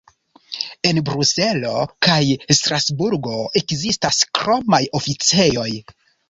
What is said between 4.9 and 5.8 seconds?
oficejoj.